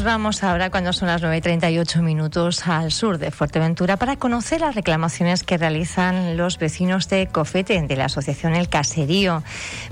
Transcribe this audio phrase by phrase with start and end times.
[0.00, 4.74] nos vamos ahora, cuando son las 9.38 minutos, al sur de Fuerteventura para conocer las
[4.74, 9.42] reclamaciones que realizan los vecinos de Cofete, de la Asociación El Caserío.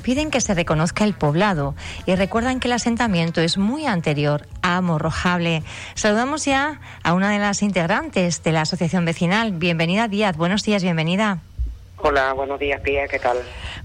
[0.00, 1.74] Piden que se reconozca el poblado
[2.06, 5.62] y recuerdan que el asentamiento es muy anterior a Morrojable.
[5.94, 9.52] Saludamos ya a una de las integrantes de la Asociación Vecinal.
[9.52, 10.38] Bienvenida, Díaz.
[10.38, 11.42] Buenos días, bienvenida.
[12.00, 13.38] Hola, buenos días, Pía, ¿qué tal?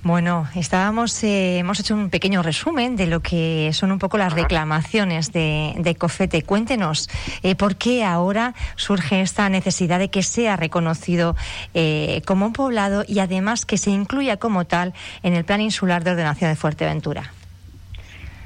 [0.03, 4.33] Bueno, estábamos, eh, hemos hecho un pequeño resumen de lo que son un poco las
[4.33, 6.43] reclamaciones de, COFETE.
[6.43, 7.09] Cuéntenos,
[7.41, 11.35] eh, ¿por qué ahora surge esta necesidad de que sea reconocido
[11.73, 16.03] eh, como un poblado y además que se incluya como tal en el Plan Insular
[16.03, 17.33] de Ordenación de Fuerteventura?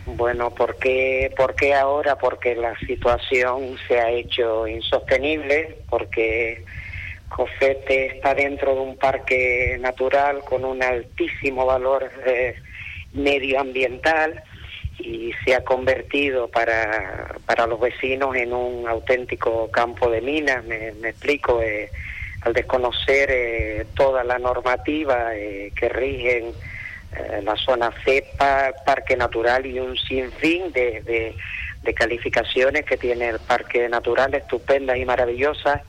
[0.05, 2.15] Bueno, ¿por qué, ¿por qué ahora?
[2.15, 6.63] Porque la situación se ha hecho insostenible, porque
[7.29, 12.55] Cofete está dentro de un parque natural con un altísimo valor eh,
[13.13, 14.41] medioambiental
[14.97, 20.87] y se ha convertido para, para los vecinos en un auténtico campo de minas, me,
[20.87, 21.89] explico, eh,
[22.41, 26.53] al desconocer eh, toda la normativa que rigen
[27.43, 31.35] la zona CEPA, parque natural y un sinfín de, de,
[31.81, 35.81] de calificaciones que tiene el parque natural, estupendas y maravillosas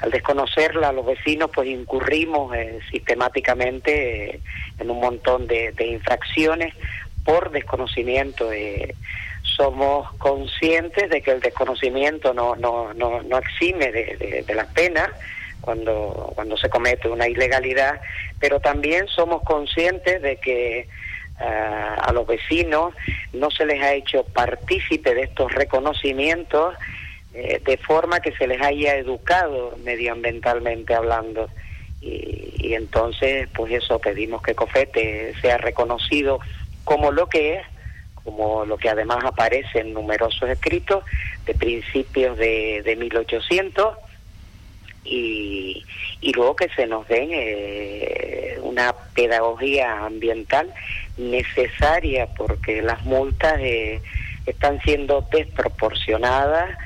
[0.00, 4.40] al desconocerla los vecinos pues incurrimos eh, sistemáticamente eh,
[4.78, 6.74] en un montón de, infracciones
[7.24, 8.52] por desconocimiento.
[8.52, 8.94] Eh,
[9.42, 15.10] somos conscientes de que el desconocimiento no, no, no, no exime de, las penas
[15.60, 18.00] cuando, cuando se comete una ilegalidad,
[18.40, 20.88] pero también somos conscientes de que
[21.36, 22.94] a los vecinos
[23.32, 26.74] no se les ha hecho partícipe de estos reconocimientos
[27.34, 31.50] eh, de forma que se les haya educado medioambientalmente hablando.
[32.00, 36.38] Y, entonces, pues eso, pedimos que COFETE sea reconocido
[36.84, 37.66] como lo que es,
[38.22, 41.04] como lo que además aparece en numerosos escritos
[41.44, 43.96] de principios de, de 1800,
[45.04, 45.84] y,
[46.20, 50.72] y luego que se nos den eh, una pedagogía ambiental
[51.18, 54.00] necesaria porque las multas eh,
[54.46, 56.78] están siendo desproporcionadas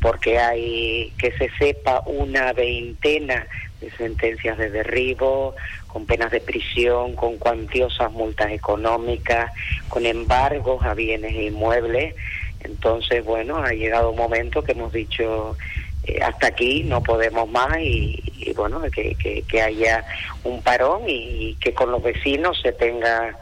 [0.00, 3.46] porque hay que se sepa una veintena
[3.80, 5.54] de sentencias de derribo,
[5.88, 9.52] con penas de prisión, con cuantiosas multas económicas,
[9.88, 12.14] con embargos a bienes e inmuebles.
[12.60, 15.56] Entonces, bueno, ha llegado un momento que hemos dicho
[16.06, 20.04] eh, hasta aquí no podemos más y, bueno, que, haya
[20.44, 23.36] un parón y, que con los vecinos se tenga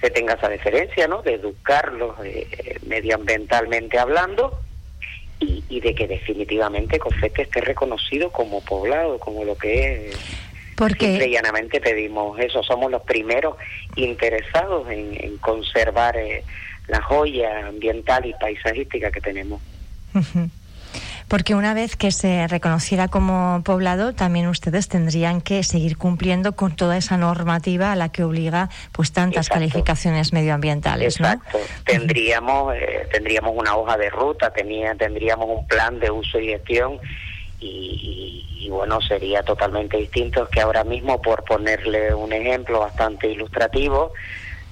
[0.00, 1.22] se tenga esa diferencia, ¿no?
[1.22, 4.60] De educarlos eh, medioambientalmente hablando
[5.38, 10.16] y, de que definitivamente Cofete esté reconocido como poblado, como lo que es.
[10.76, 13.56] Porque llanamente pedimos eso, somos los primeros
[13.96, 16.44] interesados en, conservar eh,
[16.88, 19.60] la joya ambiental y paisajística que tenemos
[21.28, 26.76] porque una vez que se reconociera como poblado, también ustedes tendrían que seguir cumpliendo con
[26.76, 31.58] toda esa normativa a la que obliga pues tantas calificaciones medioambientales, Exacto.
[31.84, 37.00] Tendríamos eh, tendríamos una hoja de ruta, tenía, tendríamos un plan de uso y gestión
[37.58, 44.12] y, bueno, sería totalmente distinto que ahora mismo, por ponerle un ejemplo bastante ilustrativo,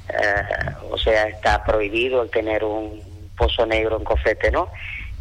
[0.09, 3.01] eh, o sea, está prohibido el tener un
[3.37, 4.69] pozo negro en cofete, ¿no?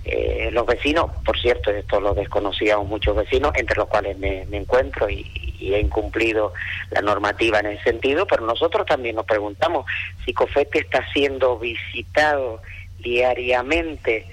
[0.05, 5.09] Eh, los vecinos, por cierto, esto lo desconocíamos muchos vecinos, entre los cuales me, encuentro
[5.09, 5.25] y,
[5.61, 6.51] he incumplido
[6.91, 9.85] la normativa en ese sentido, pero nosotros también nos preguntamos
[10.25, 12.61] si Cofete está siendo visitado
[12.99, 14.25] diariamente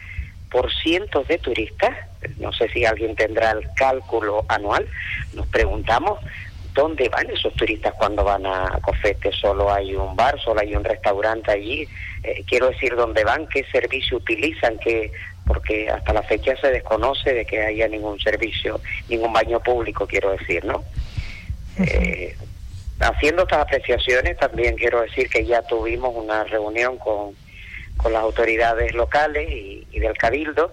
[0.51, 1.97] por cientos de turistas,
[2.39, 4.89] no sé si alguien tendrá el cálculo anual,
[5.33, 6.19] nos preguntamos
[6.75, 10.83] dónde van esos turistas cuando van a Cofete, solo hay un bar, solo hay un
[10.83, 11.87] restaurante allí,
[12.25, 15.13] eh, quiero decir dónde van, qué servicio utilizan, qué
[15.51, 20.31] porque hasta la fecha se desconoce de que haya ningún servicio, ningún baño público, quiero
[20.31, 20.85] decir, ¿no?
[21.77, 22.37] Eh,
[23.01, 27.35] haciendo estas apreciaciones, también quiero decir que ya tuvimos una reunión con,
[27.97, 30.73] con las autoridades locales y, del Cabildo,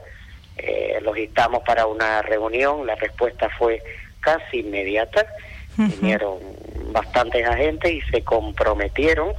[0.58, 3.82] eh, los instamos para una reunión, la respuesta fue
[4.20, 5.26] casi inmediata,
[5.76, 6.38] vinieron
[6.92, 9.30] bastantes agentes y se comprometieron,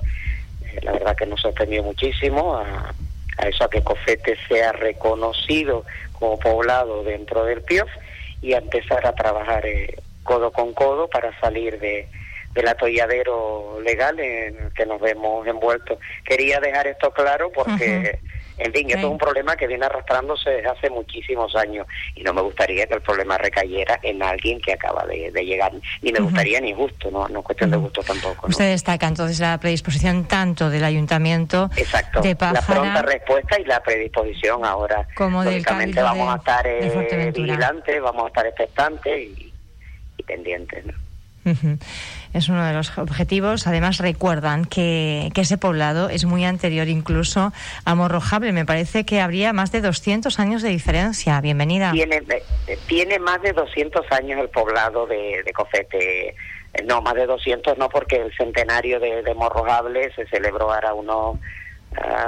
[0.65, 2.93] eh, la verdad que nos sorprendió muchísimo a
[3.39, 7.89] a eso a que Cofete sea reconocido como poblado dentro del PIOF
[8.43, 12.09] y a empezar a trabajar eh, codo con codo para salir de,
[12.55, 15.99] del atolladero legal en el que nos vemos envueltos.
[16.25, 18.19] Quería dejar esto claro porque
[18.59, 22.33] En fin, esto es un problema que viene arrastrándose desde hace muchísimos años y no
[22.33, 25.73] me gustaría que el problema recayera en alguien que acaba de, llegar.
[26.03, 27.29] Ni me gustaría ni justo, ¿no?
[27.29, 28.49] No es cuestión de gusto tampoco.
[28.49, 33.81] Usted destaca entonces la predisposición tanto del ayuntamiento Exacto, de la pronta respuesta y la
[33.83, 35.07] predisposición ahora.
[35.15, 39.53] Como Lógicamente vamos a estar eh, vigilantes, vamos a estar expectantes y,
[40.17, 41.08] y pendientes, ¿no?
[42.35, 43.67] Es uno de los objetivos.
[43.67, 47.53] Además, recuerdan que, que, ese poblado es muy anterior incluso
[47.85, 48.53] a Morrojable.
[48.53, 51.41] Me parece que habría más de 200 años de diferencia.
[51.41, 51.93] Bienvenida.
[52.87, 56.35] Tiene, más de 200 años el poblado de, Cofete.
[56.85, 61.39] No, más de 200 no, porque el centenario de, de Morrojable se celebró ahora unos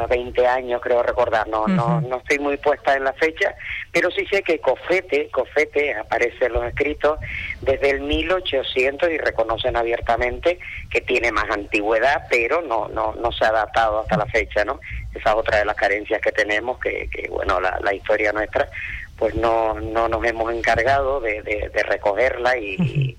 [0.09, 3.55] 20 años, creo recordar, no, no, no estoy muy puesta en la fecha,
[3.93, 7.19] pero sí sé que Cofete, Cofete aparece en los escritos
[7.61, 10.59] desde el 1800 y reconocen abiertamente
[10.91, 14.81] que tiene más antigüedad, pero no, no, no se ha adaptado hasta la fecha, ¿no?
[15.15, 18.69] Esa es otra de las carencias que tenemos, que, que bueno, la, la historia nuestra,
[19.17, 23.19] pues no, no nos hemos encargado de, de, recogerla y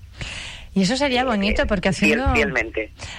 [0.74, 2.32] y eso sería bonito porque haciendo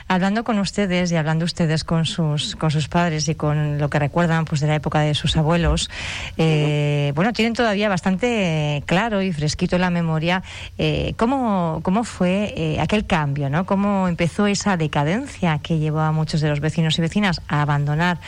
[0.07, 4.00] hablando con ustedes y hablando ustedes con sus con sus padres y con lo que
[4.00, 5.89] recuerdan pues de la época de sus abuelos,
[6.38, 10.41] eh, bueno tienen todavía bastante claro y fresquito en la memoria
[10.79, 13.65] eh, cómo cómo fue eh, aquel cambio, ¿no?
[13.67, 18.19] Cómo empezó esa decadencia que llevó a muchos de los vecinos y vecinas a abandonar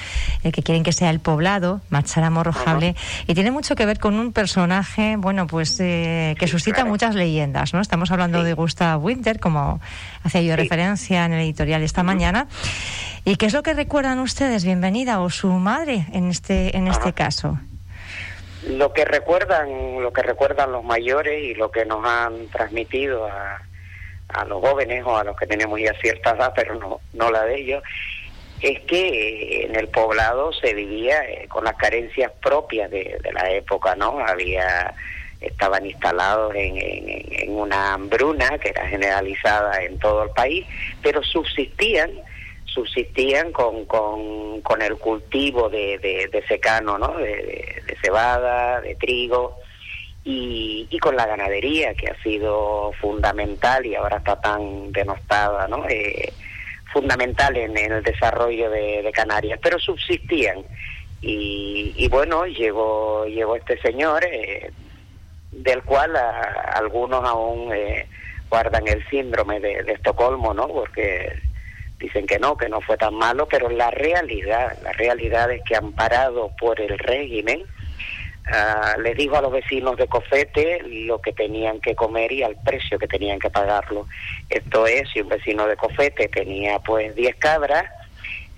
[0.43, 2.95] el que quieren que sea el poblado, marchar a Morrojable
[3.25, 7.81] y tiene mucho que ver con un personaje, bueno pues que suscita muchas leyendas, ¿no?
[7.81, 8.53] Estamos hablando de
[9.39, 9.79] Como
[10.23, 12.47] hacía yo referencia en el editorial esta mañana.
[13.23, 17.13] ¿Y qué es lo que recuerdan ustedes, bienvenida, o su madre en este, en este
[17.13, 17.57] caso?
[18.67, 23.61] Lo que recuerdan, lo que recuerdan los mayores y lo que nos han transmitido a,
[24.29, 27.43] a los jóvenes o a los que tenemos ya cierta edad, pero no, no la
[27.45, 27.83] de ellos,
[28.61, 33.49] es que en el poblado se vivía eh, con las carencias propias de, de la
[33.51, 34.19] época, ¿no?
[34.19, 34.93] Había
[35.41, 40.65] estaban instalados en, en, una hambruna que era generalizada en todo el país,
[41.01, 42.11] pero subsistían
[42.75, 47.15] subsistían con, con, con el cultivo de, de, secano, ¿no?
[47.17, 49.57] De, cebada, de trigo,
[50.25, 55.87] y, y, con la ganadería, que ha sido fundamental y ahora está tan denostada, ¿no?
[55.87, 56.33] Eh,
[56.91, 60.65] fundamental en, el desarrollo de, Canarias, pero subsistían.
[61.21, 64.71] Y, y bueno, llegó, llegó este señor, eh,
[65.55, 68.07] del cual algunos aún eh,
[68.49, 70.67] guardan el síndrome de, Estocolmo, ¿no?
[70.67, 71.31] Porque
[71.97, 75.75] dicen que no, que no fue tan malo, pero la realidad, la realidad es que
[75.75, 81.79] amparado por el régimen, uh, les dijo a los vecinos de Cofete lo que tenían
[81.79, 84.07] que comer y al precio que tenían que pagarlo.
[84.49, 87.85] Esto es, si un vecino de Cofete tenía pues 10 cabras,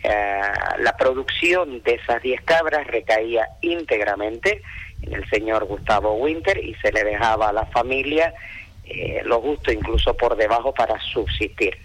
[0.03, 4.63] uh, la producción de esas 10 cabras recaía íntegramente en
[5.01, 8.33] el señor Gustavo Winter y se le dejaba a la familia
[8.85, 11.77] eh, los gustos incluso por debajo para subsistir.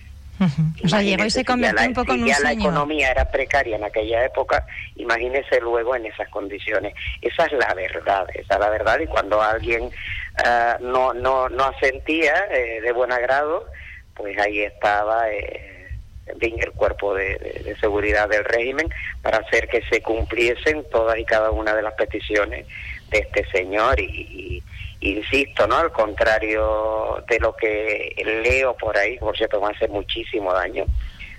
[0.84, 3.76] O sea, llegó y se convirtió un poco en un ya la economía era precaria
[3.76, 4.66] en aquella época,
[4.96, 6.94] imagínese luego en esas condiciones.
[7.20, 8.98] Esa es la verdad, esa es la verdad.
[9.00, 13.66] Y cuando alguien uh, no, no, no asentía eh, de buen agrado,
[14.14, 18.88] pues ahí estaba eh, el cuerpo de, de, seguridad del régimen
[19.22, 22.66] para hacer que se cumpliesen todas y cada una de las peticiones
[23.12, 24.62] de este señor y,
[25.00, 25.76] insisto, ¿no?
[25.76, 28.14] Al contrario de lo que
[28.44, 30.86] leo por ahí, por cierto, me hace muchísimo daño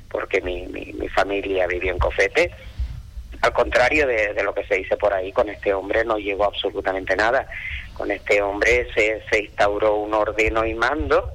[0.10, 2.52] porque mi, mi, familia vivió en Cofete.
[3.42, 6.46] Al contrario de, de, lo que se dice por ahí, con este hombre no llegó
[6.46, 7.48] absolutamente nada.
[7.96, 11.32] Con este hombre se, se instauró un ordeno y mando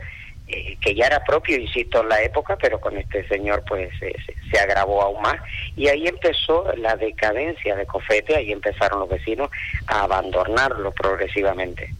[0.48, 4.58] eh, que ya era propio, insisto, en la época, pero con este señor pues se,
[4.58, 5.36] agravó aún más.
[5.76, 9.50] Y ahí empezó la decadencia de Cofete, ahí empezaron los vecinos
[9.86, 11.92] a abandonarlo progresivamente.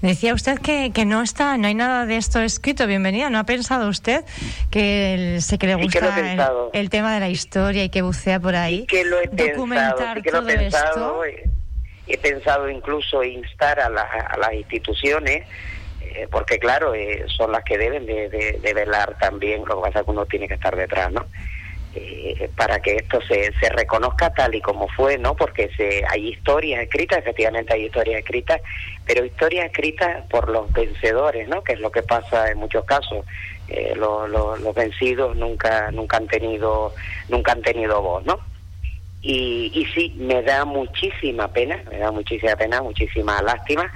[0.00, 2.86] Decía usted que, que, no está, no hay nada de esto escrito.
[2.86, 3.30] Bienvenida.
[3.30, 4.24] ¿No ha pensado usted
[4.70, 8.86] que sé que le gusta el, tema de la historia y que bucea por ahí?
[8.86, 11.22] que lo he documentar todo esto.
[12.06, 15.44] He pensado incluso instar a, a las instituciones
[16.14, 20.04] eh, porque claro, eh, son las que deben de, velar también, lo que pasa es
[20.04, 21.26] que uno tiene que estar detrás, ¿no?
[21.96, 25.34] Eh, para que esto se, se reconozca tal y como fue, ¿no?
[25.34, 28.60] Porque se, hay historias escritas, efectivamente hay historias escritas,
[29.04, 31.64] pero historias escritas por los vencedores, ¿no?
[31.64, 33.24] Que es lo que pasa en muchos casos.
[33.96, 36.94] los vencidos nunca nunca han tenido
[37.28, 38.38] nunca han tenido voz, ¿no?
[39.20, 43.90] Y, y sí, me da muchísima pena, me da muchísima pena, muchísima lástima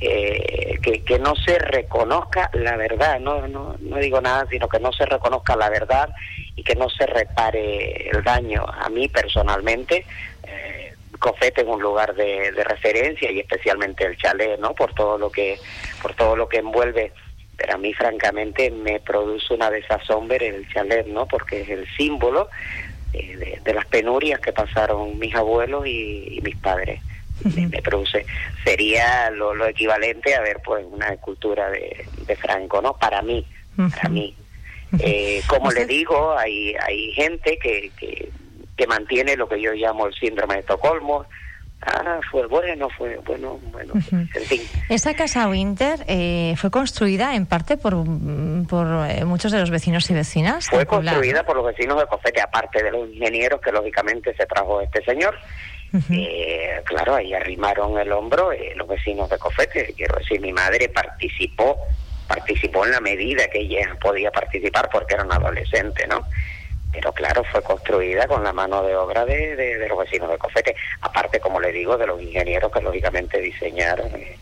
[0.00, 4.92] eh, que, no se reconozca la verdad, no, no, no digo nada, sino que no
[4.92, 6.10] se reconozca la verdad
[6.54, 8.64] y que no se repare el daño.
[8.66, 10.04] A mí personalmente,
[10.44, 10.94] eh,
[11.62, 14.74] es un lugar de, referencia y especialmente el chalet, ¿no?
[14.74, 15.58] Por todo lo que,
[16.00, 17.12] por todo lo que envuelve.
[17.56, 21.26] Pero a mí, francamente, me produce una desazón el chalet, ¿no?
[21.26, 22.48] Porque es el símbolo
[23.12, 27.00] de, las penurias que pasaron mis abuelos y, mis padres.
[27.44, 28.26] Me, produce
[28.64, 34.08] sería lo, equivalente a ver pues una escultura de, de Franco no para mí para
[34.08, 34.34] mí
[34.98, 40.14] eh, como le digo, hay, hay gente que, que, mantiene lo que yo llamo el
[40.14, 41.26] síndrome de Estocolmo.
[41.82, 44.62] Ah, fue bueno, fue bueno, bueno, en fin.
[44.88, 47.92] Esa casa Winter eh, fue construida en parte por,
[48.66, 50.68] por eh, muchos de los vecinos y vecinas.
[50.68, 54.80] Fue construida por los vecinos de Cofete, aparte de los ingenieros que lógicamente se trajo
[54.80, 55.38] este señor.
[56.10, 59.94] Eh, claro, ahí arrimaron el hombro eh, los vecinos de Cofete.
[59.96, 61.78] Quiero decir, mi madre participó
[62.28, 66.28] participó en la medida que ella podía participar porque era una adolescente, ¿no?
[66.92, 70.76] Pero claro, fue construida con la mano de obra de, de, los vecinos de Cofete,
[71.00, 74.36] aparte, como le digo, de los ingenieros que lógicamente diseñaron eh,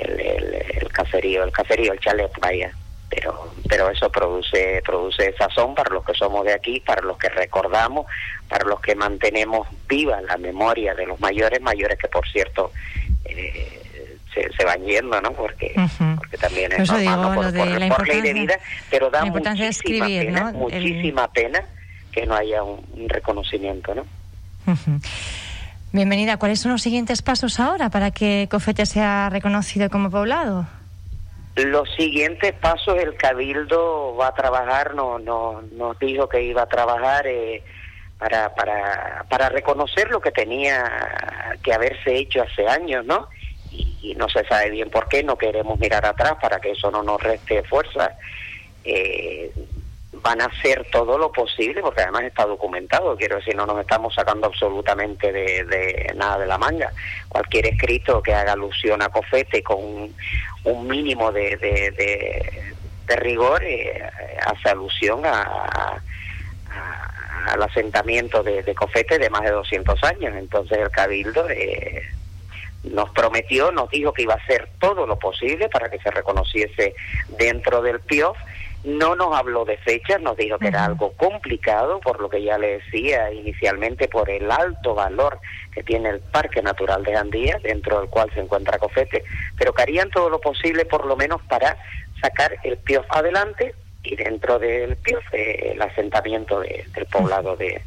[0.00, 2.72] el, el, caserío, el caserío, el chalet, vaya.
[3.10, 7.28] Pero, pero eso produce, produce sazón para los que somos de aquí, para los que
[7.28, 8.06] recordamos,
[8.48, 12.70] para los que mantenemos viva la memoria de los mayores, mayores que por cierto
[13.24, 13.80] eh,
[14.32, 15.32] se, van yendo, ¿no?
[15.32, 15.74] Porque,
[16.16, 17.52] porque también es normal,
[17.96, 18.58] Por, ley de vida,
[18.90, 21.64] pero da muchísima, pena, muchísima pena
[22.12, 24.04] que no haya un, reconocimiento, ¿no?
[25.92, 26.36] Bienvenida.
[26.36, 30.66] ¿Cuáles son los siguientes pasos ahora para que Cofete sea reconocido como poblado?
[31.64, 36.68] Los siguientes pasos, el Cabildo va a trabajar, no, no, nos dijo que iba a
[36.68, 37.62] trabajar eh,
[38.18, 43.28] para, para, para reconocer lo que tenía que haberse hecho hace años, ¿no?
[44.02, 47.02] y, no se sabe bien por qué, no queremos mirar atrás para que eso no
[47.02, 48.16] nos reste fuerza.
[48.84, 49.52] Eh,
[50.22, 54.14] van a hacer todo lo posible, porque además está documentado, quiero decir, no nos estamos
[54.14, 56.92] sacando absolutamente de, nada de la manga.
[57.28, 60.12] Cualquier escrito que haga alusión a Cofete con
[60.64, 62.74] un, mínimo de,
[63.08, 64.08] rigor eh,
[64.46, 66.00] hace alusión a,
[67.48, 70.34] al asentamiento de, Cofete de más de 200 años.
[70.36, 71.48] Entonces el Cabildo...
[71.50, 72.02] Eh,
[72.82, 76.94] nos prometió, nos dijo que iba a hacer todo lo posible para que se reconociese
[77.38, 78.38] dentro del PIOF.
[78.82, 82.56] No nos habló de fechas, nos dijo que era algo complicado, por lo que ya
[82.56, 85.38] le decía inicialmente, por el alto valor
[85.72, 89.22] que tiene el Parque Natural de Andía, dentro del cual se encuentra Cofete,
[89.58, 91.76] pero que harían todo lo posible por lo menos para
[92.20, 97.82] sacar el PIOF adelante y dentro del PIOF eh, el asentamiento del poblado de,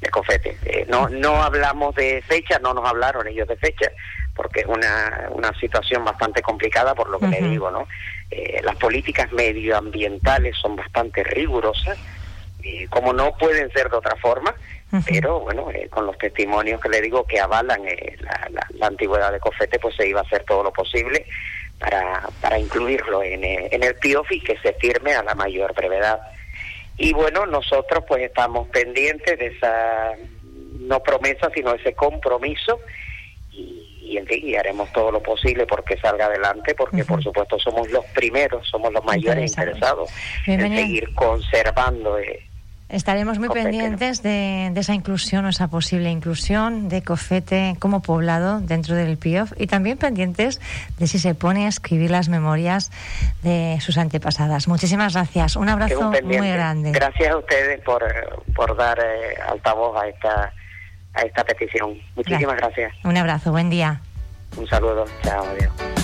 [0.00, 0.58] de Cofete.
[0.64, 3.90] Eh, no, no hablamos de fecha, no nos hablaron ellos de fecha,
[4.34, 7.86] porque es una, una situación bastante complicada por lo que le digo, ¿no?
[8.34, 11.98] Eh, las políticas medioambientales son bastante rigurosas,
[12.62, 14.54] eh, como no pueden ser de otra forma,
[15.06, 17.82] pero bueno, eh, con los testimonios que le digo que avalan
[18.20, 21.26] la, la, antigüedad de Cofete, pues se iba a hacer todo lo posible
[21.78, 26.20] para, para incluirlo en, en el PIOF y que se firme a la mayor brevedad.
[26.96, 30.12] Y bueno, nosotros pues estamos pendientes de esa,
[30.80, 32.80] no promesa, sino ese compromiso
[34.12, 38.92] y, haremos todo lo posible porque salga adelante, porque por supuesto somos los primeros, somos
[38.92, 40.10] los mayores interesados
[40.46, 42.18] en seguir conservando.
[42.18, 42.48] Eh,
[42.92, 48.94] Estaremos muy pendientes de, esa inclusión o esa posible inclusión de Cofete como poblado dentro
[48.94, 50.60] del PIOF y también pendientes
[50.98, 52.90] de si se pone a escribir las memorias
[53.42, 54.68] de sus antepasadas.
[54.68, 55.56] Muchísimas gracias.
[55.56, 56.92] Un abrazo muy grande.
[56.92, 58.04] Gracias a ustedes por,
[58.54, 60.52] por dar eh, altavoz a esta
[61.14, 61.98] a esta petición.
[62.16, 62.92] Muchísimas gracias.
[63.04, 64.00] Un abrazo, buen día.
[64.56, 66.01] Un saludo, chao, adiós.